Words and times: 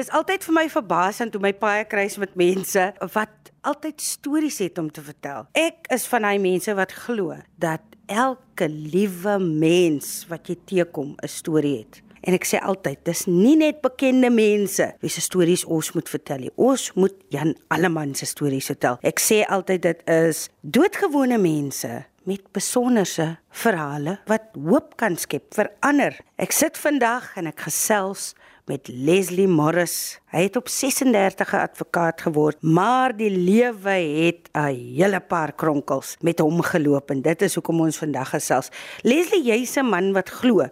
dis 0.00 0.10
altyd 0.16 0.44
vir 0.46 0.56
my 0.56 0.66
verbasend 0.72 1.34
hoe 1.36 1.42
my 1.44 1.52
paie 1.56 1.84
kruis 1.88 2.16
met 2.20 2.36
mense 2.38 2.86
wat 3.14 3.50
altyd 3.68 4.00
stories 4.00 4.60
het 4.64 4.78
om 4.80 4.88
te 4.88 5.02
vertel. 5.04 5.48
Ek 5.58 5.90
is 5.92 6.06
van 6.08 6.24
daai 6.24 6.40
mense 6.40 6.72
wat 6.78 6.94
glo 7.04 7.36
dat 7.60 7.84
elke 8.08 8.70
liewe 8.70 9.36
mens 9.42 10.24
wat 10.30 10.48
jy 10.48 10.56
teekom 10.64 11.16
'n 11.20 11.28
storie 11.28 11.78
het. 11.82 12.00
En 12.22 12.34
ek 12.34 12.44
sê 12.44 12.60
altyd, 12.60 13.04
dis 13.04 13.26
nie 13.26 13.56
net 13.56 13.80
bekende 13.80 14.30
mense 14.30 14.94
wie 15.00 15.10
se 15.10 15.20
stories 15.20 15.64
ons 15.64 15.92
moet 15.92 16.08
vertel 16.08 16.38
nie. 16.38 16.50
Ons 16.56 16.92
moet 16.92 17.14
Jan 17.28 17.54
Alleman 17.68 18.14
se 18.14 18.26
stories 18.26 18.66
vertel. 18.66 18.98
Ek 19.02 19.20
sê 19.20 19.44
altyd 19.48 19.82
dit 19.82 20.08
is 20.08 20.48
doodgewone 20.60 21.38
mense 21.38 22.04
met 22.24 22.52
besonderse 22.52 23.38
verhale 23.50 24.18
wat 24.26 24.52
hoop 24.54 24.96
kan 25.00 25.16
skep 25.16 25.54
vir 25.56 25.70
ander. 25.80 26.16
Ek 26.36 26.52
sit 26.52 26.76
vandag 26.76 27.36
en 27.36 27.46
ek 27.46 27.60
gesels 27.60 28.34
met 28.70 28.88
Leslie 28.92 29.48
Morris. 29.50 30.20
Hy 30.30 30.44
het 30.46 30.56
op 30.56 30.68
36 30.70 31.52
'n 31.52 31.56
advokaat 31.56 32.20
geword, 32.20 32.62
maar 32.62 33.16
die 33.16 33.30
lewe 33.30 33.96
het 34.24 34.48
'n 34.52 34.94
hele 34.96 35.20
paar 35.20 35.52
kronkels 35.52 36.16
met 36.20 36.38
hom 36.38 36.62
geloop 36.62 37.10
en 37.10 37.22
dit 37.22 37.42
is 37.42 37.54
hoekom 37.54 37.80
ons 37.80 37.98
vandag 37.98 38.30
gesels. 38.30 38.68
Leslie, 39.02 39.42
jy's 39.42 39.76
'n 39.76 39.90
man 39.90 40.12
wat 40.12 40.28
glo 40.28 40.68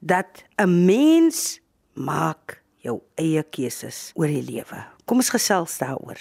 dat 0.00 0.44
'n 0.56 0.84
mens 0.84 1.60
maak 1.92 2.62
jou 2.76 3.00
eie 3.14 3.42
keuses 3.42 4.12
oor 4.14 4.26
die 4.26 4.42
lewe. 4.42 4.84
Kom 5.04 5.16
ons 5.16 5.30
gesels 5.30 5.78
daaroor. 5.78 6.18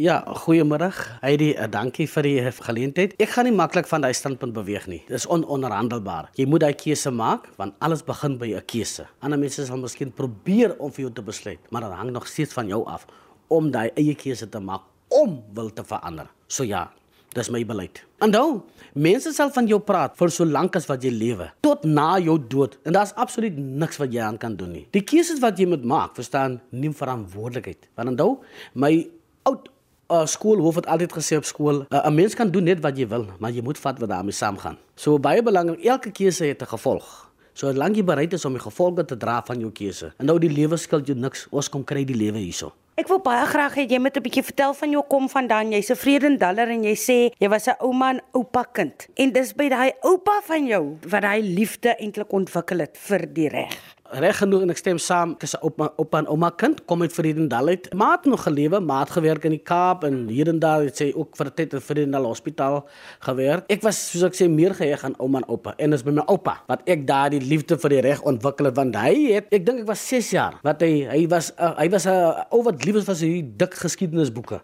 Ja, 0.00 0.22
goeiemôre. 0.24 0.86
Heidi, 1.20 1.50
uh, 1.52 1.66
dankie 1.68 2.06
vir 2.08 2.24
die 2.24 2.36
geleentheid. 2.64 3.12
Ek 3.20 3.34
gaan 3.34 3.44
nie 3.44 3.52
maklik 3.52 3.84
van 3.90 4.00
daai 4.00 4.14
standpunt 4.16 4.54
beweeg 4.56 4.86
nie. 4.88 5.02
Dit 5.04 5.18
is 5.18 5.26
ononderhandelbaar. 5.28 6.30
Jy 6.40 6.46
moet 6.48 6.62
daai 6.64 6.72
keuse 6.80 7.10
maak 7.12 7.50
want 7.58 7.76
alles 7.84 8.00
begin 8.00 8.38
by 8.40 8.54
'n 8.56 8.64
keuse. 8.64 9.04
Ander 9.20 9.38
mense 9.38 9.66
sal 9.66 9.76
miskien 9.76 10.10
probeer 10.10 10.78
om 10.80 10.90
vir 10.90 11.04
jou 11.04 11.12
te 11.12 11.22
besluit, 11.22 11.60
maar 11.70 11.82
dit 11.82 11.90
hang 11.90 12.10
nog 12.10 12.26
steeds 12.26 12.54
van 12.54 12.68
jou 12.68 12.86
af 12.86 13.06
om 13.48 13.70
daai 13.70 13.90
eie 13.94 14.14
keuse 14.14 14.48
te 14.48 14.58
maak 14.58 14.80
om 15.10 15.42
wil 15.52 15.68
te 15.68 15.84
verander. 15.84 16.26
So 16.48 16.64
ja, 16.64 16.90
dis 17.34 17.50
my 17.50 17.62
beleid. 17.62 18.02
Onthou, 18.18 18.62
mense 18.94 19.30
sal 19.32 19.50
van 19.50 19.66
jou 19.66 19.78
praat 19.78 20.16
vir 20.16 20.30
so 20.30 20.44
lank 20.44 20.74
as 20.76 20.86
wat 20.86 21.02
jy 21.02 21.10
lewe, 21.10 21.52
tot 21.60 21.84
na 21.84 22.18
jou 22.18 22.38
dood 22.38 22.78
en 22.84 22.92
daar's 22.92 23.12
absoluut 23.14 23.58
niks 23.58 23.98
wat 23.98 24.10
jy 24.10 24.22
aan 24.22 24.38
kan 24.38 24.56
doen 24.56 24.72
nie. 24.72 24.86
Die 24.90 25.02
keuses 25.02 25.40
wat 25.40 25.58
jy 25.58 25.66
moet 25.66 25.84
maak, 25.84 26.14
verstaan, 26.14 26.62
neem 26.70 26.94
verantwoordelikheid. 26.94 27.88
Want 27.94 28.08
onthou, 28.08 28.38
my 28.72 29.10
oud 29.44 29.71
uh, 30.12 30.26
skoolhoof 30.26 30.74
het 30.74 30.86
altyd 30.86 31.12
gesê 31.12 31.36
op 31.36 31.44
skool, 31.44 31.84
uh, 31.88 32.06
'n 32.06 32.14
mens 32.14 32.34
kan 32.34 32.50
doen 32.50 32.64
net 32.64 32.80
wat 32.80 32.96
jy 32.98 33.08
wil, 33.08 33.26
maar 33.38 33.50
jy 33.50 33.62
moet 33.62 33.78
vat 33.78 33.98
wat 33.98 34.08
daarmee 34.08 34.32
saamgaan. 34.32 34.78
So 34.94 35.18
baie 35.18 35.42
belangrik, 35.42 35.84
elke 35.84 36.10
keuse 36.10 36.44
het 36.44 36.62
'n 36.62 36.66
gevolg. 36.66 37.32
So 37.54 37.68
solank 37.68 37.96
jy 37.96 38.04
bereid 38.04 38.32
is 38.32 38.44
om 38.44 38.52
die 38.52 38.62
gevolge 38.62 39.04
te 39.04 39.16
dra 39.16 39.42
van 39.44 39.60
jou 39.60 39.70
keuse. 39.70 40.12
En 40.18 40.26
nou 40.26 40.38
die 40.38 40.50
lewe 40.50 40.76
skuld 40.76 41.06
jou 41.06 41.18
niks. 41.18 41.46
Ons 41.50 41.68
kom 41.68 41.84
kry 41.84 42.04
die 42.04 42.16
lewe 42.16 42.38
hierso. 42.38 42.72
Ek 42.96 43.08
wil 43.08 43.20
baie 43.24 43.44
graag 43.48 43.74
hê 43.76 43.86
jy 43.88 43.98
moet 43.98 44.16
'n 44.16 44.22
bietjie 44.22 44.44
vertel 44.44 44.74
van 44.74 44.90
jou 44.90 45.02
kom 45.08 45.28
vandaan. 45.28 45.72
Jy's 45.72 45.90
'n 45.90 45.96
vredendaller 45.96 46.68
en 46.68 46.82
jy 46.84 46.94
sê 46.94 47.32
jy 47.38 47.48
was 47.48 47.68
'n 47.68 47.76
ouma 47.80 48.10
en 48.10 48.20
oupa 48.32 48.64
kind. 48.72 49.06
En 49.16 49.32
dis 49.32 49.52
by 49.54 49.68
daai 49.68 49.92
oupa 50.02 50.40
van 50.44 50.66
jou 50.66 50.96
wat 51.08 51.22
daai 51.22 51.42
liefde 51.42 51.96
eintlik 51.98 52.32
ontwikkel 52.32 52.78
het 52.78 52.98
vir 52.98 53.26
die 53.32 53.48
reg 53.48 53.76
reg 54.20 54.38
genoeg 54.42 54.64
en 54.66 54.72
ek 54.74 54.80
stem 54.80 54.98
saam 55.00 55.34
ek 55.36 55.46
is 55.46 55.54
op 55.64 55.80
op 55.80 56.14
'n 56.14 56.26
ouma 56.28 56.50
kind 56.50 56.84
kom 56.84 57.02
uit 57.02 57.12
Vredendal 57.12 57.68
uit. 57.68 57.92
Maat 57.94 58.24
nog 58.24 58.42
gelewe 58.42 58.80
maat 58.80 59.10
gewerk 59.10 59.44
in 59.44 59.50
die 59.50 59.62
Kaap 59.64 60.04
en 60.04 60.28
hier 60.28 60.48
en 60.48 60.58
daar 60.58 60.82
het 60.84 60.96
sy 60.96 61.12
ook 61.14 61.36
vir 61.36 61.46
'n 61.46 61.54
tyd 61.54 61.72
in 61.72 61.80
Vredendal 61.80 62.24
hospitaal 62.24 62.84
gewerk. 63.20 63.64
Ek 63.68 63.82
was 63.82 64.10
soos 64.10 64.22
ek 64.22 64.34
sê 64.34 64.48
meer 64.48 64.74
geheig 64.74 65.04
aan 65.04 65.14
ouma 65.18 65.38
en 65.38 65.48
oupa 65.48 65.74
en 65.78 65.92
is 65.92 66.02
by 66.02 66.10
my 66.10 66.22
oupa 66.26 66.62
wat 66.68 66.82
ek 66.86 67.06
daar 67.06 67.30
die 67.30 67.40
liefde 67.40 67.78
vir 67.78 67.90
die 67.90 68.00
reg 68.00 68.22
ontwikkel 68.22 68.66
het 68.66 68.76
want 68.76 68.96
hy 68.96 69.32
het 69.32 69.46
ek 69.50 69.66
dink 69.66 69.80
ek 69.80 69.86
was 69.86 70.08
6 70.08 70.30
jaar 70.30 70.54
wat 70.62 70.80
hy 70.80 71.06
hy 71.08 71.26
was 71.28 71.52
uh, 71.58 71.78
hy 71.78 71.88
was 71.88 72.06
'n 72.06 72.10
uh, 72.10 72.44
oor 72.50 72.64
wat 72.64 72.84
lief 72.84 72.94
was 72.94 73.04
vir 73.04 73.14
sy 73.14 73.44
dik 73.56 73.74
geskiedenisboeke. 73.74 74.60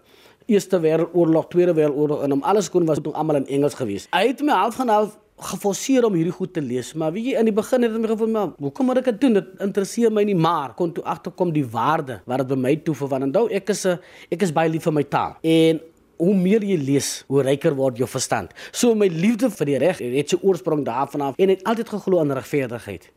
Eerste 0.47 0.81
Wêreldoorlog, 0.81 1.49
Tweede 1.49 1.75
Wêreldoorlog 1.75 2.23
en 2.25 2.33
om 2.33 2.43
alles 2.43 2.71
kon 2.71 2.87
was 2.87 3.01
dit 3.01 3.13
almal 3.13 3.37
in 3.37 3.47
Engels 3.47 3.75
gewees. 3.75 4.07
Hy 4.11 4.27
het 4.29 4.41
my 4.41 4.53
half 4.53 4.75
gaan 4.75 4.89
half 4.89 5.19
geforseer 5.39 6.05
om 6.05 6.15
hierdie 6.15 6.35
goed 6.35 6.53
te 6.53 6.63
lees, 6.63 6.95
maar 6.99 7.13
weet 7.15 7.31
jy 7.31 7.35
in 7.39 7.45
die 7.45 7.55
begin 7.55 7.83
het 7.83 7.93
dit 7.93 8.03
my 8.03 8.09
gevoel 8.11 8.33
maar 8.35 8.55
hoekom 8.59 8.91
moet 8.91 9.03
ek 9.03 9.13
dit 9.13 9.21
doen? 9.21 9.39
Dit 9.39 9.53
interesseer 9.63 10.13
my 10.13 10.25
nie, 10.27 10.35
maar 10.35 10.75
kon 10.75 10.93
toe 10.93 11.05
agterkom 11.05 11.53
die 11.55 11.67
waarde 11.67 12.21
wat 12.27 12.43
dit 12.43 12.49
by 12.49 12.59
my 12.59 12.75
toe 12.83 12.95
verwant. 12.95 13.29
Onthou 13.29 13.47
ek 13.51 13.71
is 13.71 13.87
'n 13.87 13.99
ek 14.31 14.43
is 14.43 14.53
baie 14.53 14.69
lief 14.69 14.83
vir 14.83 14.93
my 14.93 15.05
taal. 15.05 15.37
En 15.43 15.81
hoe 16.19 16.35
meer 16.35 16.65
jy 16.65 16.77
lees, 16.77 17.25
hoe 17.29 17.43
ryker 17.43 17.75
word 17.75 17.99
jou 17.99 18.09
verstand. 18.09 18.51
So 18.73 18.95
my 18.95 19.07
liefde 19.07 19.51
vir 19.51 19.67
die 19.67 19.79
reg 19.79 19.99
het 19.99 20.31
sy 20.31 20.39
oorsprong 20.43 20.85
daarvan 20.85 21.21
af 21.21 21.39
en 21.39 21.49
het 21.49 21.65
altyd 21.65 21.89
geglo 21.89 22.21
aan 22.21 22.33
regverdigheid. 22.33 23.11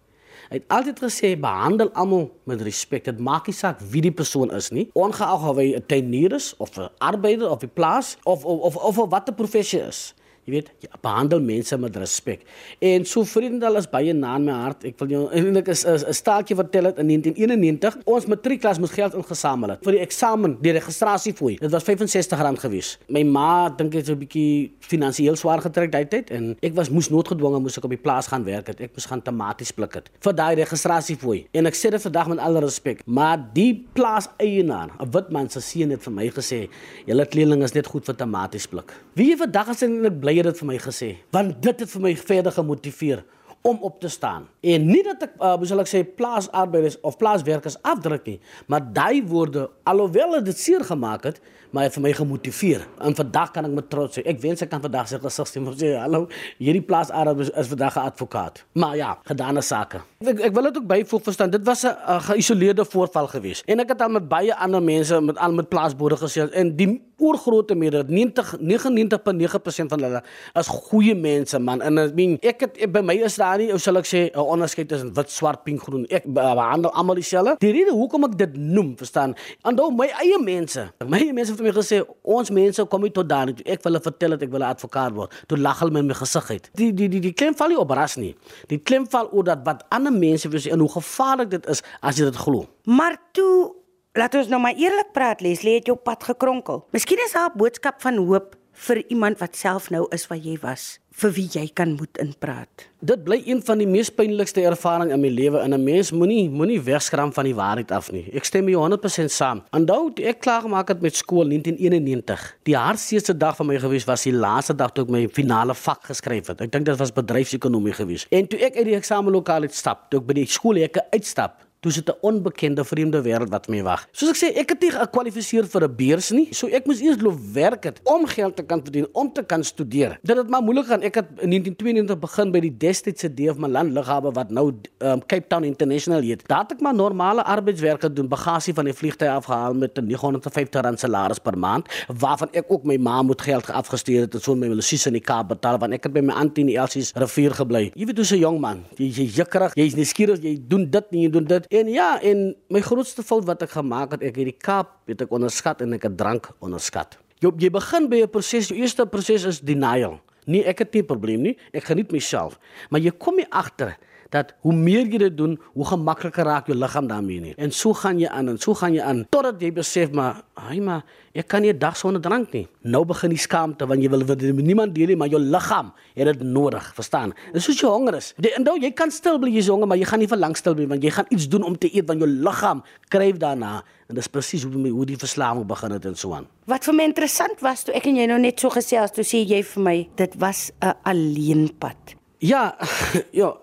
Hy 0.52 0.59
het 0.59 0.68
altyd 0.68 1.00
gesê 1.00 1.40
behandel 1.40 1.92
almal 1.96 2.26
met 2.50 2.62
respek. 2.62 3.06
Dit 3.06 3.20
maak 3.20 3.48
nie 3.48 3.56
saak 3.56 3.80
wie 3.92 4.02
die 4.02 4.12
persoon 4.12 4.52
is 4.52 4.70
nie, 4.76 4.90
ongeag 4.94 5.50
of 5.50 5.56
hy 5.58 5.76
'n 5.76 5.86
tuinier 5.88 6.34
is 6.34 6.53
of 6.58 6.78
'n 6.78 6.90
arbeider 7.00 7.50
of 7.50 7.64
'n 7.64 7.72
plaas 7.74 8.18
of 8.26 8.44
of 8.46 8.59
of, 8.59 8.76
of, 8.76 8.98
of 8.98 9.09
wat 9.09 9.30
'n 9.30 9.36
professie 9.36 9.80
is. 9.80 10.14
Jy 10.41 10.56
weet, 10.56 10.69
jy 10.81 10.90
behandel 11.06 11.41
mense 11.46 11.78
met 11.78 11.97
respek. 12.02 12.41
En 12.81 13.03
so 13.06 13.22
Vriendendal 13.29 13.78
is 13.78 13.85
baie 13.90 14.13
na 14.18 14.34
in 14.40 14.47
my 14.47 14.56
hart. 14.63 14.85
Ek 14.90 14.97
wil 14.97 15.12
jou 15.13 15.22
eintlik 15.29 15.68
is 15.69 15.85
'n 15.85 16.13
staaltjie 16.13 16.56
vertel 16.57 16.85
het 16.90 16.97
in 16.97 17.07
1991. 17.07 17.97
Ons 18.06 18.25
matriekklas 18.25 18.79
moes 18.79 18.90
geld 18.90 19.13
ingesamel 19.13 19.69
het 19.69 19.84
vir 19.84 19.91
die 19.91 20.02
eksamen, 20.02 20.57
die 20.62 20.72
registrasiefooi. 20.72 21.57
Dit 21.59 21.72
was 21.72 21.84
R65 21.84 22.59
gewees. 22.59 22.97
My 23.07 23.24
ma 23.24 23.69
dink 23.69 23.91
dit 23.91 24.02
is 24.02 24.09
'n 24.09 24.18
bietjie 24.18 24.72
finansiëel 24.79 25.35
swaar 25.35 25.62
getrek 25.62 25.91
daai 25.91 26.07
tyd 26.07 26.31
en 26.31 26.58
ek 26.62 26.73
was 26.73 26.90
moes 26.90 27.09
noodgedwonge 27.09 27.59
moes 27.59 27.78
ek 27.78 27.84
op 27.84 27.90
die 27.91 28.02
plaas 28.02 28.28
gaan 28.28 28.44
werk 28.44 28.68
het. 28.68 28.81
Ek 28.81 28.91
moes 28.96 29.06
gaan 29.06 29.22
tomaties 29.22 29.72
pluk 29.72 29.94
het 29.94 30.09
vir 30.22 30.34
daai 30.34 30.56
registrasiefooi. 30.56 31.47
En 31.53 31.66
ek 31.66 31.75
sê 31.75 31.91
dit 31.91 32.02
vandag 32.02 32.28
met 32.28 32.40
alle 32.40 32.59
respek, 32.59 33.06
maar 33.06 33.38
die 33.53 33.85
plaas 33.94 34.28
eienaar, 34.40 34.90
'n 35.00 35.12
wit 35.12 35.29
man 35.29 35.50
se 35.50 35.62
seun 35.62 35.91
het 35.91 36.02
vir 36.02 36.13
my 36.13 36.29
gesê, 36.29 36.69
"Julle 37.06 37.25
kleerling 37.25 37.63
is 37.63 37.73
net 37.73 37.88
goed 37.88 38.06
vir 38.06 38.16
tomaties 38.16 38.68
pluk." 38.68 38.91
Wie 39.13 39.35
vandag 39.38 39.69
as 39.69 39.84
ek 39.84 40.19
bly 40.22 40.31
het 40.38 40.46
dit 40.52 40.58
vir 40.58 40.68
my 40.68 40.78
gesê, 40.78 41.18
want 41.31 41.62
dit 41.62 41.80
het 41.80 41.90
vir 41.90 42.02
my 42.02 42.16
verder 42.16 42.52
gemotiveer 42.52 43.24
om 43.62 43.78
op 43.81 44.00
te 44.00 44.08
staan. 44.08 44.47
En 44.59 44.86
nie 44.86 45.03
dat 45.06 45.28
ek 45.28 45.34
uh, 45.38 45.53
sal 45.69 45.84
ek 45.84 45.90
sê 45.90 46.02
plaasarbeiders 46.18 46.97
of 47.06 47.18
plaaswerkers 47.22 47.78
afdruk 47.86 48.25
nie, 48.25 48.38
maar 48.72 48.81
daai 48.94 49.22
woorde 49.30 49.68
alhoewel 49.90 50.40
dit 50.44 50.58
seer 50.58 50.86
gemaak 50.86 51.28
het, 51.30 51.41
maar 51.72 51.86
het 51.88 51.96
vir 51.96 52.03
my 52.03 52.12
gemotiveer. 52.18 52.81
En 53.06 53.16
vandag 53.16 53.53
kan 53.56 53.68
ek 53.70 53.75
met 53.78 53.88
trots 53.91 54.18
sê, 54.18 54.24
ek 54.28 54.41
wens 54.44 54.64
ek 54.66 54.72
kan 54.74 54.81
vandag 54.84 55.08
sê 55.12 55.20
gesig 55.22 55.52
sê, 55.52 55.64
sê 55.78 55.91
hallo, 56.02 56.25
hierdie 56.59 56.84
plaasarbeiders 56.86 57.53
is 57.53 57.70
vandag 57.72 57.96
'n 57.96 58.08
advokaat. 58.12 58.64
Maar 58.74 58.96
ja, 58.97 59.12
gedane 59.30 59.62
sake. 59.62 60.02
Ek 60.25 60.41
ek 60.50 60.53
wil 60.53 60.64
dit 60.64 60.78
ook 60.78 60.88
byvoeg 60.88 61.24
verstaan, 61.24 61.50
dit 61.50 61.66
was 61.66 61.86
'n 61.86 62.20
geïsoleerde 62.31 62.86
voorval 62.86 63.28
geweest. 63.28 63.64
En 63.66 63.80
ek 63.80 63.90
het 63.90 64.02
al 64.02 64.09
met 64.09 64.28
baie 64.28 64.56
ander 64.56 64.84
mense 64.84 65.22
met 65.22 65.38
al 65.38 65.53
met 65.53 65.70
plaasboere 65.70 66.18
gesê 66.18 66.50
en 66.50 66.75
die 66.75 67.02
oorgrootste 67.22 67.76
meerderheid 67.78 68.09
90 68.09 68.56
99.9% 68.59 69.94
van 69.94 70.06
hulle 70.06 70.22
is 70.59 70.72
goeie 70.90 71.16
mense 71.16 71.59
man. 71.59 71.82
En 71.86 72.00
I 72.02 72.08
mean 72.18 72.38
ek 72.42 72.66
het 72.66 72.80
by 72.92 73.04
my 73.06 73.16
is 73.28 73.38
daar 73.40 73.62
nie 73.62 73.70
hoe 73.72 73.80
sal 73.82 74.00
ek 74.02 74.09
sê 74.09 74.22
'n 74.32 74.40
onderskeid 74.40 74.90
tussen 74.90 75.14
wit 75.16 75.32
swart 75.32 75.64
pink 75.64 75.82
groen. 75.86 76.06
Ek 76.09 76.26
behandel 76.26 76.92
almal 76.92 77.16
dieselfde. 77.16 77.56
Die 77.59 77.72
rede 77.72 77.92
hoekom 77.92 78.24
ek 78.30 78.38
dit 78.38 78.58
noem 78.58 78.96
verstaan 78.98 79.36
onthou 79.64 79.92
my 79.92 80.08
eie 80.22 80.40
mense. 80.40 80.88
My 81.06 81.18
eie 81.18 81.34
mense 81.34 81.52
het 81.52 81.62
my 81.62 81.72
gesê 81.72 82.02
ons 82.24 82.50
mense 82.50 82.86
kom 82.86 83.02
nie 83.02 83.12
tot 83.12 83.30
daar 83.30 83.46
nie. 83.46 83.56
Ek 83.66 83.84
wil 83.84 83.94
hulle 83.94 84.03
vertel 84.03 84.30
dat 84.30 84.42
ek 84.42 84.52
wil 84.52 84.59
'n 84.59 84.72
advokaat 84.74 85.14
word 85.14 85.32
toe 85.48 85.58
lag 85.58 85.80
hulle 85.80 85.92
met 85.92 86.06
my 86.06 86.14
gesig 86.14 86.50
uit. 86.50 86.70
Die 86.74 86.94
die 86.94 87.09
die 87.09 87.20
die 87.20 87.34
klem 87.34 87.56
val 87.56 87.70
nie 87.70 87.78
op 87.78 87.92
ras 87.92 88.16
nie. 88.16 88.36
Die 88.68 88.80
klem 88.80 89.08
val 89.09 89.30
oor 89.32 89.44
dat 89.44 89.59
wat 89.66 89.86
ander 89.90 90.14
mense 90.14 90.50
wil 90.50 90.59
sê 90.59 90.72
en 90.72 90.80
hoe 90.80 90.90
gevaarlik 90.90 91.50
dit 91.50 91.68
is 91.68 91.84
as 92.02 92.18
jy 92.18 92.26
dit 92.26 92.36
glo. 92.36 92.66
Maar 92.86 93.18
toe 93.32 93.81
Laat 94.11 94.33
ons 94.35 94.49
nou 94.51 94.57
maar 94.59 94.75
eerlik 94.75 95.13
praat, 95.16 95.39
Leslie, 95.39 95.77
het 95.77 95.88
jou 95.88 95.95
pad 95.95 96.25
gekronkel. 96.27 96.81
Miskien 96.91 97.19
is 97.23 97.31
daar 97.31 97.47
'n 97.49 97.57
boodskap 97.57 98.01
van 98.01 98.17
hoop 98.17 98.55
vir 98.73 99.03
iemand 99.07 99.39
wat 99.39 99.55
self 99.55 99.89
nou 99.89 100.05
is 100.09 100.27
wat 100.27 100.44
jy 100.44 100.57
was, 100.61 100.99
vir 101.11 101.31
wie 101.31 101.47
jy 101.51 101.69
kan 101.73 101.95
moed 101.95 102.17
inpraat. 102.17 102.89
Dit 102.99 103.23
bly 103.23 103.41
een 103.45 103.61
van 103.63 103.77
die 103.77 103.88
mees 103.88 104.09
pynlikste 104.09 104.61
ervarings 104.61 105.13
in 105.13 105.22
my 105.22 105.29
lewe 105.29 105.59
en 105.59 105.73
'n 105.73 105.83
mens 105.83 106.11
moenie 106.11 106.49
moenie 106.49 106.81
wegskram 106.81 107.33
van 107.33 107.45
die 107.45 107.55
waarheid 107.55 107.91
af 107.91 108.11
nie. 108.11 108.29
Ek 108.33 108.44
stem 108.44 108.66
mee 108.66 108.75
100% 108.75 109.31
saam. 109.31 109.63
Onthou, 109.72 110.11
ek 110.16 110.40
klaar 110.40 110.61
gemaak 110.61 110.87
het 110.87 111.02
met 111.02 111.16
skool 111.16 111.47
1991. 111.47 112.57
Die 112.64 112.75
hardste 112.75 113.37
dag 113.37 113.55
van 113.55 113.66
my 113.66 113.79
gewees 113.79 114.05
was 114.05 114.23
die 114.23 114.34
laaste 114.34 114.75
dag 114.75 114.91
toe 114.91 115.05
ek 115.05 115.09
my 115.09 115.28
finale 115.29 115.73
vak 115.73 116.03
geskryf 116.03 116.47
het. 116.47 116.61
Ek 116.61 116.72
dink 116.72 116.85
dit 116.85 116.97
was 116.97 117.14
bedryfsekonomie 117.14 117.93
gewees. 117.93 118.28
En 118.29 118.47
toe 118.47 118.59
ek 118.59 118.75
uit 118.75 118.85
die 118.85 118.96
eksamenlokaal 118.96 119.61
uitstap, 119.61 120.09
toe 120.09 120.19
ek 120.19 120.25
by 120.25 120.34
die 120.34 120.46
skoolhekke 120.46 121.02
uitstap, 121.11 121.71
Sit 121.89 122.09
'n 122.09 122.13
onbekende 122.22 122.85
vreemde 122.85 123.22
wêreld 123.22 123.49
wat 123.49 123.67
my 123.67 123.81
wag. 123.81 124.07
Soos 124.11 124.29
ek 124.29 124.37
sê, 124.37 124.47
ek 124.55 124.69
het 124.69 124.81
nie 124.81 124.91
gekwalifiseer 124.91 125.66
vir 125.66 125.83
'n 125.83 125.95
beurs 125.95 126.29
nie. 126.31 126.53
So 126.53 126.67
ek 126.67 126.85
moes 126.85 127.01
eers 127.01 127.22
loop 127.22 127.39
werk 127.53 127.83
het 127.83 127.99
om 128.03 128.25
geld 128.25 128.55
te 128.55 128.63
kan 128.63 128.81
verdien 128.83 129.07
om 129.13 129.33
te 129.33 129.43
kan 129.43 129.63
studeer. 129.63 130.19
Dit 130.22 130.37
het 130.37 130.49
maar 130.49 130.61
moeilik 130.61 130.85
gaan. 130.85 131.01
Ek 131.01 131.16
het 131.16 131.25
in 131.39 131.49
1992 131.49 132.19
begin 132.19 132.51
by 132.51 132.59
die 132.59 133.49
van 133.51 133.61
my 133.61 133.67
land 133.67 133.93
lughawe 133.93 134.31
wat 134.31 134.51
nou 134.51 134.73
um, 134.99 135.25
Cape 135.25 135.47
Town 135.47 135.63
International 135.63 136.22
heet. 136.22 136.47
Daar 136.47 136.61
het 136.61 136.72
ek 136.72 136.81
maar 136.81 136.93
normale 136.93 137.43
arbeidswerk 137.43 138.01
gedoen, 138.01 138.28
bagasie 138.28 138.73
van 138.73 138.85
die 138.85 138.93
vliegtuig 138.93 139.31
afgehaal 139.31 139.73
met 139.73 139.97
'n 139.97 140.05
950 140.05 140.81
rand 140.81 140.99
salaris 140.99 141.39
per 141.39 141.57
maand, 141.57 141.87
waarvan 142.07 142.49
ek 142.51 142.66
ook 142.67 142.83
my 142.83 142.97
ma 142.97 143.22
moet 143.22 143.41
geld 143.41 143.69
afgestuur 143.69 144.22
het 144.22 144.33
en 144.33 144.41
so 144.41 144.55
my 144.55 144.67
lusies 144.67 145.05
in 145.05 145.13
die 145.13 145.22
Kaap 145.22 145.47
betaal 145.47 145.78
want 145.78 145.93
ek 145.93 146.03
het 146.03 146.13
by 146.13 146.22
my 146.22 146.33
auntie 146.33 146.61
in 146.61 146.67
die 146.67 146.78
Elsies 146.78 147.11
rivier 147.16 147.51
gebly. 147.51 147.91
Jy 147.95 148.05
weet 148.05 148.17
hoe 148.17 148.25
so 148.25 148.35
'n 148.35 148.39
jong 148.39 148.59
man, 148.59 148.85
jy 148.97 149.05
jy 149.05 149.25
jikkerig, 149.25 149.73
jy's 149.75 149.95
nie 149.95 150.05
skieurig, 150.05 150.41
jy 150.43 150.59
doen 150.67 150.89
dit 150.89 151.11
nie, 151.11 151.22
jy 151.23 151.29
doen 151.29 151.45
dit 151.45 151.66
En 151.72 151.88
ja, 151.88 152.18
en 152.20 152.50
my 152.68 152.82
grootste 152.84 153.23
fout 153.23 153.46
wat 153.47 153.62
ek 153.64 153.78
gemaak 153.78 154.18
het, 154.18 154.23
ek 154.28 154.40
het 154.41 154.50
die 154.50 154.58
Kaap 154.59 154.90
het 155.08 155.22
ek 155.23 155.32
onderskat 155.32 155.79
en 155.85 155.96
ek 155.96 156.03
het 156.09 156.18
drank 156.20 156.50
onderskat. 156.59 157.16
Jy 157.40 157.53
jy 157.64 157.70
begin 157.72 158.09
by 158.12 158.20
'n 158.26 158.29
proses, 158.29 158.68
jou 158.68 158.78
eerste 158.78 159.06
proses 159.08 159.46
is 159.47 159.62
denial. 159.62 160.20
Nee, 160.46 160.66
ek 160.66 160.79
het 160.84 160.94
nie 160.94 161.03
probleem 161.03 161.41
nie. 161.41 161.58
Ek 161.72 161.84
geniet 161.84 162.12
myself. 162.12 162.59
Maar 162.90 163.00
jy 163.00 163.12
kom 163.12 163.35
nie 163.35 163.47
agter 163.50 163.97
dat 164.31 164.53
hoe 164.63 164.73
meer 164.73 165.09
jy 165.11 165.19
dit 165.25 165.37
doen, 165.37 165.57
hoe 165.75 165.85
gemakliker 165.85 166.47
raak 166.47 166.69
jou 166.72 166.78
liggaam 166.78 167.07
daarmee 167.09 167.41
nie. 167.43 167.53
En 167.59 167.72
so 167.75 167.93
gaan 167.93 168.19
jy 168.19 168.29
aan 168.31 168.53
en 168.53 168.59
so 168.61 168.73
gaan 168.79 168.95
jy 168.95 169.03
aan 169.03 169.25
totdat 169.29 169.59
jy 169.61 169.72
besef 169.75 170.13
maar, 170.16 170.39
ai 170.55 170.79
maar 170.79 171.03
ek 171.35 171.47
kan 171.47 171.61
nie 171.61 171.72
'n 171.72 171.79
dag 171.79 171.97
sonder 171.97 172.22
drank 172.22 172.53
nie. 172.53 172.67
Nou 172.83 173.05
begin 173.05 173.29
die 173.29 173.37
skaamte 173.37 173.85
want 173.87 174.01
jy 174.01 174.09
wil 174.09 174.25
vir 174.25 174.37
niemand 174.53 174.95
deel 174.95 175.07
nie, 175.07 175.16
maar 175.16 175.28
jou 175.28 175.39
liggaam 175.39 175.91
het 176.16 176.25
dit 176.25 176.41
nodig, 176.41 176.93
verstaan? 176.95 177.33
Dis 177.53 177.63
soos 177.63 177.79
jy 177.79 177.87
honger 177.87 178.16
is. 178.16 178.33
Jy 178.37 178.53
onthou 178.57 178.78
jy 178.79 178.91
kan 178.91 179.11
stil 179.11 179.39
bly 179.39 179.49
jy's 179.49 179.67
honger, 179.67 179.87
maar 179.87 179.97
jy 179.97 180.05
gaan 180.05 180.19
nie 180.19 180.28
vir 180.28 180.37
lank 180.37 180.57
stil 180.57 180.75
bly 180.75 180.87
want 180.87 181.03
jy 181.03 181.09
gaan 181.09 181.25
iets 181.29 181.47
doen 181.47 181.63
om 181.63 181.78
te 181.78 181.89
eet 181.95 182.07
want 182.07 182.19
jou 182.19 182.29
liggaam 182.29 182.83
kryf 183.09 183.37
daarna. 183.37 183.83
En 184.07 184.16
dis 184.16 184.28
presies 184.28 184.63
hoe 184.63 184.89
hoe 184.89 185.05
die 185.05 185.17
verslawing 185.17 185.66
begin 185.66 185.91
het 185.91 186.05
en 186.05 186.16
so 186.16 186.33
aan. 186.33 186.47
Wat 186.66 186.83
vir 186.83 186.93
my 186.93 187.03
interessant 187.03 187.59
was 187.61 187.83
toe 187.83 187.93
ek 187.93 188.05
en 188.05 188.16
jy 188.16 188.25
nou 188.25 188.39
net 188.39 188.59
so 188.59 188.69
gesels, 188.69 189.11
toe 189.11 189.23
sê 189.23 189.45
jy 189.45 189.63
vir 189.63 189.83
my 189.83 190.09
dit 190.16 190.35
was 190.39 190.72
'n 190.81 190.93
alleenpad. 191.03 192.16
Ja, 192.39 192.75
ja, 193.31 193.53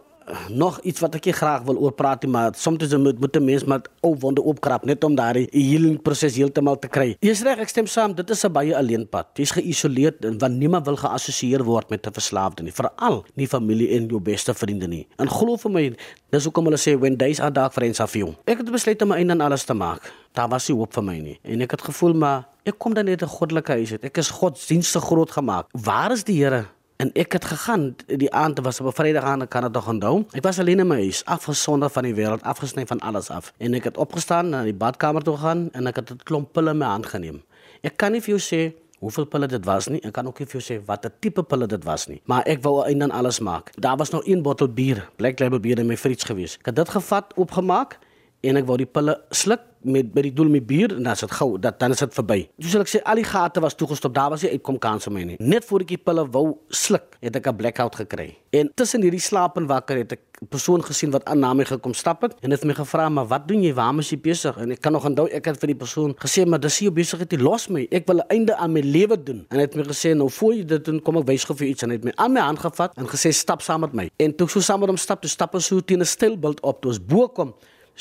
nog 0.48 0.80
iets 0.80 1.00
wat 1.00 1.14
ek 1.18 1.30
graag 1.36 1.62
wil 1.68 1.78
oor 1.78 1.92
praat 1.92 2.26
maar 2.26 2.52
soms 2.56 2.96
moet 2.96 3.18
moet 3.20 3.36
'n 3.36 3.44
mens 3.44 3.64
met 3.64 3.88
ou 4.00 4.16
wonde 4.20 4.42
opkrap 4.42 4.84
net 4.84 5.04
om 5.04 5.14
daai 5.14 5.46
healing 5.50 6.02
proses 6.02 6.36
heeltemal 6.36 6.78
te 6.78 6.88
kry. 6.88 7.16
Jy's 7.20 7.42
reg, 7.42 7.58
ek 7.58 7.68
stem 7.68 7.86
saam, 7.86 8.14
dit 8.14 8.30
is 8.30 8.44
'n 8.44 8.52
baie 8.52 8.76
alleen 8.76 9.08
pad. 9.08 9.26
Jy's 9.34 9.50
geïsoleer 9.50 10.14
want 10.38 10.54
niemand 10.54 10.86
wil 10.86 10.96
geassosieer 10.96 11.64
word 11.64 11.90
met 11.90 12.06
'n 12.06 12.12
verslaafde 12.12 12.62
nie, 12.62 12.72
veral 12.72 13.24
nie 13.34 13.46
familie 13.46 13.88
en 13.96 14.08
jou 14.08 14.20
beste 14.20 14.54
vriende 14.54 14.86
nie. 14.88 15.06
En 15.18 15.28
glo 15.28 15.56
vir 15.56 15.70
my, 15.70 15.96
dis 16.30 16.44
hoekom 16.44 16.64
hulle 16.64 16.78
sê 16.78 16.98
when 16.98 17.16
days 17.16 17.40
are 17.40 17.52
dark 17.52 17.72
friends 17.72 18.00
are 18.00 18.08
few. 18.08 18.34
Ek 18.44 18.58
het 18.58 18.70
besluit 18.70 19.02
om 19.02 19.08
my 19.08 19.16
einde 19.16 19.32
aan 19.32 19.40
alles 19.40 19.64
te 19.64 19.74
maak. 19.74 20.12
Daar 20.32 20.48
was 20.48 20.68
nie 20.68 20.76
hoop 20.76 20.92
vir 20.92 21.02
my 21.02 21.18
nie. 21.18 21.38
En 21.42 21.60
ek 21.60 21.70
het 21.70 21.82
gevoel 21.82 22.14
maar 22.14 22.46
ek 22.64 22.78
kom 22.78 22.94
dan 22.94 23.04
net 23.04 23.22
'n 23.22 23.26
goddelike 23.26 23.72
huis 23.72 23.92
uit. 23.92 24.04
Ek 24.04 24.18
is 24.18 24.30
godsdienstig 24.30 25.02
groot 25.02 25.30
gemaak. 25.30 25.66
Waar 25.72 26.12
is 26.12 26.24
die 26.24 26.44
Here? 26.44 26.77
En 26.98 27.12
ek 27.14 27.36
het 27.36 27.44
gegaan 27.46 27.92
die 28.06 28.30
aand 28.34 28.58
was 28.66 28.80
op 28.80 28.86
'n 28.86 28.92
Vrydag 28.92 29.22
aan 29.22 29.48
kan 29.48 29.62
dit 29.62 29.72
nog 29.72 29.88
onthou. 29.88 30.24
Ek 30.30 30.42
was 30.42 30.58
alleen 30.58 30.78
in 30.78 30.86
my 30.86 30.94
huis, 30.94 31.24
afgesonder 31.24 31.90
van 31.90 32.02
die 32.02 32.14
wêreld, 32.14 32.42
afgesny 32.42 32.86
van 32.86 32.98
alles 32.98 33.30
af. 33.30 33.52
En 33.56 33.74
ek 33.74 33.84
het 33.84 33.96
opgestaan 33.96 34.48
na 34.48 34.62
die 34.62 34.74
badkamer 34.74 35.22
toe 35.22 35.34
gegaan 35.34 35.68
en 35.72 35.86
ek 35.86 35.96
het 35.96 36.10
'n 36.10 36.20
klomp 36.22 36.52
pille 36.52 36.70
in 36.70 36.78
my 36.78 36.86
hand 36.86 37.06
geneem. 37.06 37.42
Ek 37.80 37.96
kan 37.96 38.12
nie 38.12 38.20
vir 38.20 38.36
jou 38.36 38.40
sê 38.40 38.74
hoeveel 38.98 39.26
pille 39.26 39.46
dit 39.46 39.64
was 39.64 39.86
nie. 39.86 40.00
Ek 40.00 40.12
kan 40.12 40.26
ook 40.26 40.38
nie 40.38 40.48
vir 40.48 40.60
jou 40.60 40.78
sê 40.78 40.84
watter 40.84 41.12
tipe 41.20 41.42
pille 41.42 41.66
dit 41.66 41.84
was 41.84 42.06
nie. 42.06 42.20
Maar 42.24 42.42
ek 42.46 42.62
wou 42.62 42.84
eintlik 42.84 43.12
alles 43.12 43.40
maak. 43.40 43.70
Daar 43.76 43.96
was 43.96 44.10
nog 44.10 44.26
een 44.26 44.42
bottel 44.42 44.68
bier, 44.68 45.08
Black 45.16 45.38
Label 45.38 45.60
bier 45.60 45.78
in 45.78 45.86
my 45.86 45.96
fridge 45.96 46.26
gewees. 46.26 46.56
Ek 46.58 46.66
het 46.66 46.76
dit 46.76 46.88
gevat, 46.88 47.32
oopgemaak 47.36 47.98
en 48.46 48.56
ek 48.56 48.66
wou 48.68 48.76
die 48.78 48.86
pille 48.86 49.16
sluk 49.34 49.64
met 49.88 50.08
by 50.10 50.24
die 50.26 50.32
doel 50.34 50.50
met 50.50 50.66
bier 50.66 50.92
en 50.96 51.04
dan 51.06 51.14
is 51.14 51.22
dit 51.22 51.34
gou 51.38 51.52
dat 51.62 51.78
dan 51.80 51.94
is 51.94 52.02
dit 52.02 52.14
verby. 52.14 52.38
Soos 52.58 52.82
ek 52.82 52.90
sê 52.90 53.00
al 53.06 53.20
die 53.20 53.26
gate 53.26 53.62
was 53.62 53.76
toegestop, 53.78 54.14
daar 54.14 54.32
was 54.34 54.42
nie 54.44 54.50
uitkom 54.56 54.78
kans 54.82 55.06
vir 55.06 55.14
my 55.14 55.24
nie. 55.30 55.36
Net 55.38 55.66
voor 55.68 55.84
ek 55.84 55.92
die 55.94 56.00
pille 56.02 56.24
wou 56.34 56.44
sluk, 56.74 57.16
het 57.22 57.36
ek 57.36 57.46
'n 57.46 57.56
blackout 57.56 57.94
gekry. 57.94 58.36
En 58.50 58.70
tussen 58.74 59.02
hierdie 59.02 59.20
slaap 59.20 59.56
en 59.56 59.66
wakker 59.66 59.96
het 59.96 60.12
ek 60.12 60.20
'n 60.42 60.46
persoon 60.46 60.82
gesien 60.82 61.10
wat 61.10 61.24
aan 61.24 61.40
na 61.40 61.54
my 61.54 61.64
gekom 61.64 61.94
stap 61.94 62.22
het 62.22 62.34
en 62.42 62.50
het 62.50 62.64
my 62.64 62.74
gevra, 62.74 63.08
"Maar 63.08 63.26
wat 63.26 63.48
doen 63.48 63.62
jy? 63.62 63.74
Waar 63.74 63.98
is 63.98 64.10
jy 64.10 64.18
besig?" 64.20 64.56
En 64.56 64.70
ek 64.70 64.80
kan 64.80 64.92
nog 64.92 65.04
onthou 65.04 65.28
ek 65.28 65.44
het 65.44 65.58
vir 65.58 65.66
die 65.66 65.76
persoon 65.76 66.14
gesê, 66.14 66.46
"Maar 66.46 66.60
dis 66.60 66.78
jy 66.78 66.92
besig 66.92 67.26
te 67.26 67.38
los 67.38 67.68
my. 67.68 67.86
Ek 67.90 68.06
wil 68.06 68.16
'n 68.16 68.28
einde 68.28 68.56
aan 68.56 68.72
my 68.72 68.80
lewe 68.80 69.22
doen." 69.22 69.46
En 69.48 69.56
hy 69.56 69.62
het 69.62 69.74
my 69.74 69.82
gesê, 69.82 70.14
"Nou 70.14 70.30
voor 70.30 70.54
jy 70.54 70.64
dit 70.64 70.84
doen, 70.84 71.02
kom 71.02 71.16
ek 71.16 71.26
wys 71.26 71.44
gou 71.44 71.56
vir 71.56 71.66
iets." 71.66 71.82
En 71.82 71.90
hy 71.90 71.96
het 71.96 72.04
my 72.04 72.12
aan 72.16 72.32
my 72.32 72.40
hand 72.40 72.58
gevat 72.58 72.96
en 72.96 73.06
gesê, 73.06 73.32
"Stap 73.32 73.62
saam 73.62 73.80
met 73.80 73.92
my." 73.92 74.10
En 74.16 74.34
toe 74.34 74.48
so 74.48 74.60
saam 74.60 74.80
met 74.80 74.88
hom 74.88 74.96
stap, 74.96 75.20
toe 75.20 75.30
stap 75.30 75.54
ons 75.54 75.66
so 75.66 75.80
teen 75.80 76.00
'n 76.00 76.04
stilbeeld 76.04 76.60
op, 76.60 76.80
toe 76.80 76.90
ons 76.90 77.04
bo 77.04 77.28
kom, 77.28 77.54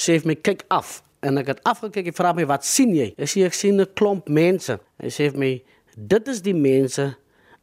hy 0.05 0.19
vir 0.19 0.27
my, 0.27 0.35
"Kyk 0.35 0.63
af." 0.69 1.03
en 1.27 1.39
ek 1.41 1.53
het 1.53 1.63
afgekyk 1.67 2.11
en 2.11 2.17
vra 2.17 2.33
my 2.35 2.45
wat 2.49 2.65
sien 2.67 2.94
jy? 2.95 3.11
Ek 3.17 3.31
sê 3.31 3.45
ek 3.47 3.55
sien 3.57 3.81
'n 3.81 3.88
klomp 3.95 4.29
mense. 4.29 4.79
Hy 5.01 5.09
sê 5.09 5.31
vir 5.31 5.39
my 5.39 5.51
dit 5.97 6.27
is 6.27 6.41
die 6.41 6.53
mense 6.53 7.15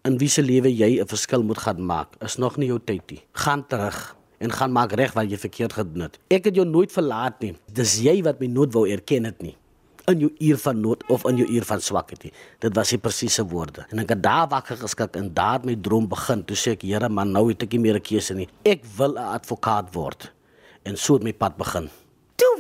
in 0.05 0.19
wie 0.19 0.29
se 0.29 0.43
lewe 0.43 0.69
jy 0.69 1.01
'n 1.01 1.07
verskil 1.07 1.43
moet 1.43 1.59
gaan 1.59 1.81
maak. 1.87 2.17
Is 2.21 2.37
nog 2.37 2.57
nie 2.57 2.69
jou 2.69 2.79
tyd 2.79 3.11
nie. 3.11 3.23
Gaan 3.33 3.67
terug 3.67 4.17
en 4.41 4.51
gaan 4.51 4.73
maak 4.73 4.93
reg 4.93 5.15
wat 5.15 5.31
jy 5.31 5.37
verkeerd 5.37 5.73
gedoen 5.73 6.03
het. 6.03 6.19
Ek 6.31 6.45
het 6.45 6.55
jou 6.55 6.67
nooit 6.67 6.93
verlaat 6.93 7.41
nie. 7.41 7.55
Dis 7.73 8.01
jy 8.01 8.23
wat 8.23 8.41
my 8.41 8.47
nood 8.47 8.73
wou 8.73 8.89
erken 8.89 9.23
dit 9.23 9.43
nie 9.43 9.57
in 10.07 10.21
jou 10.21 10.31
uur 10.39 10.59
van 10.59 10.81
nood 10.81 11.03
of 11.09 11.25
in 11.25 11.37
jou 11.37 11.49
uur 11.49 11.65
van 11.65 11.81
swakheid. 11.81 12.33
Dit 12.59 12.75
was 12.75 12.91
die 12.91 12.99
presiese 12.99 13.43
woorde. 13.43 13.87
En 13.89 13.99
ek 13.99 14.09
het 14.09 14.23
daar 14.23 14.49
wakker 14.49 14.77
geskik 14.77 15.17
en 15.17 15.33
daar 15.33 15.61
my 15.65 15.77
droom 15.77 16.09
begin. 16.09 16.45
Toe 16.45 16.57
sê 16.57 16.71
ek, 16.73 16.83
Here, 16.83 17.09
man, 17.09 17.33
nou 17.33 17.49
het 17.49 17.63
ek 17.63 17.73
nie 17.73 17.81
meer 17.81 17.97
'n 17.97 18.03
keuse 18.03 18.35
nie. 18.35 18.49
Ek 18.65 18.85
wil 18.99 19.15
'n 19.15 19.17
advokaat 19.17 19.95
word. 19.95 20.33
En 20.85 20.97
so 20.97 21.15
het 21.15 21.23
my 21.23 21.33
pad 21.33 21.57
begin. 21.57 21.89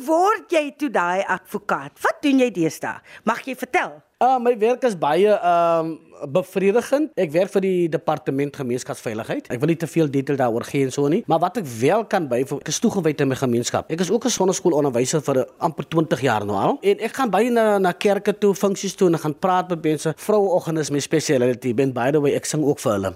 Word 0.04 0.50
jy 0.52 0.72
toe 0.76 0.90
daai 0.92 1.22
advokaat. 1.22 1.94
Wat 2.02 2.18
doen 2.24 2.42
jy 2.42 2.50
deesdae? 2.52 2.98
Mag 3.24 3.44
jy 3.46 3.54
vertel? 3.56 4.00
Uh 4.24 4.36
my 4.42 4.52
werk 4.58 4.84
is 4.88 4.96
baie 4.98 5.30
ehm 5.30 5.86
um, 5.86 5.94
bevredigend. 6.34 7.10
Ek 7.20 7.32
werk 7.34 7.52
vir 7.52 7.64
die 7.64 7.88
departement 7.92 8.56
gemeenskapsveiligheid. 8.56 9.48
Ek 9.52 9.60
wil 9.60 9.72
nie 9.72 9.78
te 9.80 9.88
veel 9.90 10.08
detail 10.08 10.38
daaroor 10.40 10.64
gee 10.68 10.86
en 10.86 10.92
so 10.94 11.08
nie, 11.12 11.22
maar 11.28 11.40
wat 11.42 11.58
ek 11.60 11.66
wel 11.80 12.04
kan 12.08 12.28
byvoeg, 12.30 12.62
ek 12.64 12.70
is 12.72 12.80
toegewy 12.80 13.12
aan 13.20 13.32
my 13.32 13.38
gemeenskap. 13.40 13.90
Ek 13.92 14.00
is 14.00 14.10
ook 14.14 14.24
'n 14.24 14.34
sonneskoolonderwyser 14.36 15.20
vir 15.20 15.44
amper 15.58 15.88
20 15.88 16.20
jaar 16.20 16.46
nou 16.46 16.56
al. 16.56 16.78
En 16.82 16.98
ek 16.98 17.16
gaan 17.16 17.30
baie 17.30 17.50
na 17.50 17.78
na 17.78 17.92
kerke 17.92 18.32
toe, 18.38 18.54
funksies 18.54 18.94
toe 18.94 19.08
en 19.08 19.14
ek 19.14 19.20
gaan 19.20 19.38
praat 19.38 19.68
met 19.68 19.82
mense. 19.82 20.14
Vroueoggend 20.16 20.78
is 20.78 20.90
my 20.90 21.00
specialty. 21.00 21.74
Ben 21.74 21.92
by 21.92 22.10
the 22.10 22.20
way, 22.20 22.34
ek 22.34 22.44
sing 22.44 22.64
ook 22.64 22.80
vir 22.80 22.92
hulle. 22.92 23.14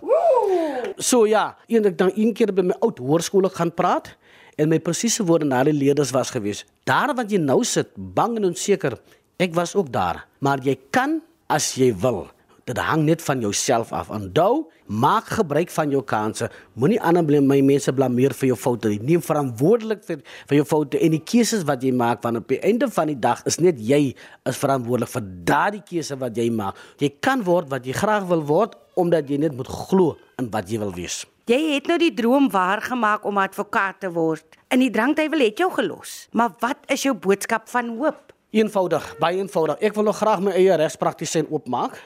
So 0.96 1.26
ja, 1.26 1.56
eendag 1.66 1.94
dan 1.94 2.10
een 2.14 2.34
keer 2.34 2.52
by 2.52 2.62
my 2.62 2.74
oud 2.80 2.98
hoërskool 2.98 3.48
gaan 3.48 3.74
praat 3.74 4.16
en 4.58 4.68
my 4.68 4.80
presiese 4.82 5.24
woorde 5.24 5.46
na 5.46 5.62
die 5.64 5.72
leerders 5.72 6.10
was 6.10 6.32
gewees. 6.34 6.64
Daar 6.88 7.12
wat 7.12 7.28
jy 7.28 7.40
nou 7.42 7.60
sit, 7.68 7.90
bang 7.96 8.38
en 8.40 8.48
onseker, 8.48 8.96
ek 9.36 9.52
was 9.56 9.74
ook 9.76 9.90
daar, 9.92 10.22
maar 10.40 10.62
jy 10.64 10.78
kan 10.94 11.18
as 11.52 11.74
jy 11.76 11.90
wil. 12.00 12.22
Dit 12.68 12.76
hang 12.84 13.06
net 13.08 13.22
van 13.24 13.40
jouself 13.40 13.92
af. 13.96 14.10
Onthou, 14.12 14.68
maak 14.92 15.30
gebruik 15.38 15.70
van 15.72 15.88
jou 15.90 16.02
kansse. 16.04 16.50
Moenie 16.76 16.98
ander 17.00 17.24
blame 17.24 17.48
my 17.48 17.62
mense 17.64 17.92
blameer 17.96 18.34
vir 18.36 18.50
jou 18.50 18.58
foute 18.60 18.90
nie. 18.92 18.98
Neem 19.14 19.22
verantwoordelik 19.24 20.02
vir 20.04 20.18
vir 20.50 20.58
jou 20.58 20.66
foute 20.68 21.00
en 21.00 21.14
die 21.16 21.22
keuses 21.24 21.64
wat 21.68 21.84
jy 21.84 21.94
maak 21.96 22.20
want 22.24 22.42
op 22.42 22.52
die 22.52 22.60
einde 22.60 22.90
van 22.92 23.08
die 23.08 23.16
dag 23.16 23.40
is 23.48 23.56
net 23.64 23.80
jy 23.80 24.02
is 24.12 24.60
verantwoordelik 24.60 25.12
vir 25.14 25.30
daardie 25.48 25.80
keuse 25.88 26.18
wat 26.20 26.36
jy 26.36 26.50
maak. 26.52 26.76
Jy 27.00 27.10
kan 27.24 27.44
word 27.46 27.70
wat 27.72 27.88
jy 27.88 27.96
graag 27.96 28.28
wil 28.28 28.44
word 28.50 28.76
omdat 29.00 29.32
jy 29.32 29.40
net 29.40 29.56
moet 29.56 29.70
glo 29.72 30.18
in 30.36 30.52
wat 30.52 30.68
jy 30.68 30.82
wil 30.84 30.92
wees. 30.92 31.22
Jy 31.48 31.62
het 31.72 31.88
nou 31.88 31.96
die 31.96 32.12
droom 32.12 32.50
waar 32.52 32.84
gemaak 32.84 33.24
om 33.24 33.40
advokaat 33.40 34.02
te 34.04 34.12
word. 34.12 34.60
In 34.68 34.84
die 34.84 34.90
drankduiwel 34.92 35.46
het 35.46 35.64
jou 35.64 35.70
gelos. 35.72 36.26
Maar 36.36 36.52
wat 36.60 36.84
is 36.92 37.08
jou 37.08 37.16
boodskap 37.16 37.70
van 37.72 37.94
hoop? 37.96 38.36
Eenvoudig, 38.52 39.08
baie 39.20 39.40
eenvoudig. 39.40 39.80
Ek 39.80 39.96
wil 39.96 40.08
nog 40.08 40.20
graag 40.20 40.44
my 40.44 40.52
eie 40.56 40.76
regspraktisyn 40.76 41.48
oopmaak 41.48 41.96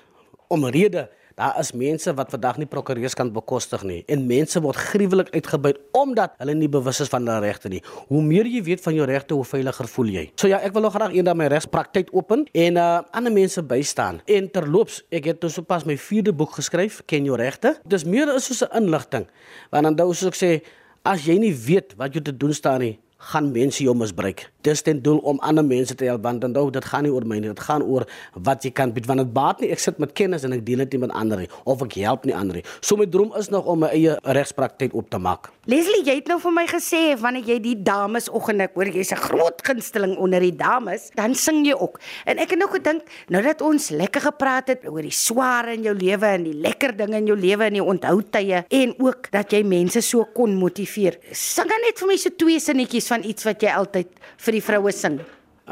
omrede 0.53 1.09
Daar 1.35 1.57
is 1.59 1.73
mense 1.73 2.13
wat 2.15 2.31
vandag 2.31 2.59
nie 2.61 2.67
prokureurs 2.69 3.15
kan 3.17 3.31
bekostig 3.33 3.83
nie 3.89 4.03
en 4.13 4.27
mense 4.29 4.61
word 4.61 4.77
gruwelik 4.77 5.31
uitgebuit 5.33 5.79
omdat 5.97 6.35
hulle 6.43 6.55
nie 6.59 6.69
bewus 6.69 7.01
is 7.01 7.11
van 7.13 7.25
hulle 7.27 7.41
regte 7.45 7.71
nie. 7.73 7.81
Hoe 8.11 8.21
meer 8.25 8.49
jy 8.49 8.61
weet 8.67 8.83
van 8.85 8.95
jou 8.97 9.07
regte, 9.09 9.35
hoe 9.35 9.47
veiliger 9.49 9.89
voel 9.89 10.13
jy. 10.13 10.25
So 10.37 10.51
ja, 10.51 10.61
ek 10.61 10.75
wil 10.77 10.85
nog 10.85 10.97
graag 10.97 11.17
eendag 11.17 11.39
my 11.41 11.49
regspraktyk 11.53 12.13
open 12.13 12.45
en 12.53 12.81
uh 12.81 12.91
ander 13.17 13.33
mense 13.33 13.63
bystaan. 13.65 14.21
En 14.29 14.51
terloops, 14.53 15.01
ek 15.11 15.31
het 15.31 15.41
dus 15.41 15.57
sopas 15.57 15.87
my 15.89 15.97
vierde 15.97 16.33
boek 16.37 16.59
geskryf, 16.59 17.01
Ken 17.07 17.25
jou 17.25 17.37
regte. 17.37 17.75
Dis 17.89 18.05
meer 18.05 18.31
as 18.31 18.47
soos 18.47 18.63
'n 18.63 18.85
inligting. 18.85 19.27
Want 19.71 19.85
dan 19.85 19.97
dous 19.97 20.23
ek 20.23 20.37
sê 20.37 20.61
as 21.03 21.25
jy 21.25 21.39
nie 21.39 21.55
weet 21.55 21.97
wat 21.97 22.15
jy 22.15 22.21
te 22.21 22.37
doen 22.37 22.53
staan 22.53 22.81
nie, 22.81 22.99
gaan 23.31 23.53
mense 23.55 23.85
jou 23.85 23.95
misbruik. 23.95 24.49
Dis 24.67 24.83
ten 24.83 25.01
doel 25.03 25.19
om 25.27 25.39
ander 25.47 25.65
mense 25.65 25.95
te 25.95 26.07
help 26.07 26.23
want 26.27 26.43
nou 26.47 26.65
dit 26.75 26.85
gaan 26.91 27.07
nie 27.07 27.13
oor 27.15 27.25
my 27.27 27.39
nie, 27.39 27.51
dit 27.51 27.65
gaan 27.67 27.83
oor 27.83 28.07
wat 28.35 28.65
jy 28.67 28.73
kan 28.75 28.93
bied 28.95 29.07
want 29.11 29.23
dit 29.23 29.33
baat 29.35 29.63
nie 29.63 29.71
ek 29.75 29.83
sit 29.83 29.99
met 30.03 30.15
kennis 30.19 30.47
en 30.47 30.55
ek 30.55 30.65
deel 30.67 30.83
dit 30.85 30.99
met 31.03 31.11
ander 31.19 31.45
nie 31.45 31.51
of 31.67 31.83
ek 31.87 31.97
help 32.03 32.27
nie 32.27 32.35
ander 32.35 32.59
nie. 32.59 32.65
So 32.81 32.99
my 32.99 33.07
droom 33.07 33.35
is 33.39 33.51
nog 33.55 33.67
om 33.71 33.83
my 33.85 33.93
eie 33.95 34.17
regspraktyk 34.39 34.95
op 34.99 35.11
te 35.11 35.21
maak. 35.23 35.51
Leslie, 35.71 36.03
jy 36.03 36.17
het 36.19 36.31
nou 36.31 36.41
vir 36.43 36.55
my 36.57 36.65
gesê 36.71 37.03
wanneer 37.21 37.53
jy 37.53 37.59
die 37.63 37.77
dames 37.87 38.27
oggend 38.35 38.65
ek 38.65 38.75
hoor 38.75 38.91
jy's 38.91 39.13
'n 39.15 39.23
groot 39.23 39.63
gunsteling 39.63 40.17
onder 40.19 40.41
die 40.41 40.57
dames, 40.57 41.11
dan 41.15 41.35
sing 41.35 41.65
jy 41.65 41.75
ook. 41.79 42.01
En 42.27 42.39
ek 42.39 42.51
het 42.51 42.59
nou 42.59 42.71
gedink 42.71 43.03
nou 43.29 43.43
dat 43.43 43.63
ons 43.63 43.91
lekker 43.91 44.21
gepraat 44.21 44.69
het 44.69 44.89
oor 44.89 45.03
die 45.03 45.15
sware 45.15 45.75
in 45.75 45.83
jou 45.83 45.95
lewe 45.95 46.27
en 46.27 46.45
die 46.45 46.55
lekker 46.55 46.97
dinge 46.97 47.17
in 47.17 47.27
jou 47.27 47.37
lewe 47.37 47.65
en 47.65 47.73
die 47.75 47.85
onthoudtye 47.85 48.65
en 48.69 48.95
ook 48.99 49.31
dat 49.31 49.53
jy 49.53 49.63
mense 49.63 50.03
so 50.03 50.25
kon 50.35 50.55
motiveer. 50.55 51.19
Sing 51.31 51.69
dan 51.69 51.81
net 51.87 51.99
vir 51.99 52.09
my 52.09 52.17
so 52.17 52.31
twee 52.31 52.59
sinnetjies 52.59 53.12
van 53.13 53.29
iets 53.29 53.47
wat 53.49 53.63
jy 53.63 53.77
altyd 53.77 54.19
vir 54.47 54.59
die 54.59 54.65
vroue 54.65 54.93
sing. 54.97 55.21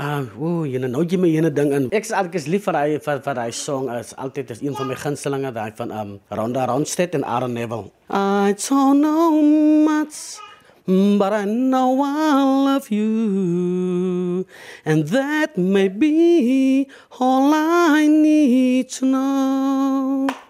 Ah, 0.01 0.21
uh, 0.23 0.27
ooh, 0.39 0.67
jy 0.71 0.79
nou 0.79 1.03
jy 1.03 1.19
my 1.19 1.29
ene 1.35 1.51
ding 1.51 1.73
in. 1.75 1.89
Ek 1.91 2.07
is 2.07 2.13
altyd 2.15 2.47
lief 2.53 2.69
vir 2.69 2.77
hy 2.79 2.99
vir 3.03 3.23
vir 3.25 3.41
hy 3.43 3.49
song 3.59 3.89
is 3.97 4.13
altyd 4.15 4.53
is 4.55 4.63
een 4.63 4.77
van 4.79 4.87
my 4.87 4.99
gunstelinge 5.01 5.51
daai 5.57 5.73
van 5.81 5.91
um 6.03 6.13
Ronda 6.31 6.69
Ronstedt 6.71 7.19
en 7.19 7.27
Aaron 7.27 7.57
Neville. 7.59 7.91
I 8.09 8.55
don't 8.55 9.03
know 9.03 9.43
much 9.89 10.39
but 10.87 11.33
I 11.33 11.45
know 11.45 12.03
I 12.03 12.43
love 12.67 12.91
you 12.91 14.47
and 14.85 15.09
that 15.09 15.59
may 15.59 15.89
be 15.89 16.89
all 17.19 17.53
I 17.55 18.07
need 18.07 18.91
to 18.91 19.07
know. 19.07 20.50